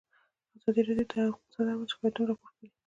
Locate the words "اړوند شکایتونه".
1.71-2.25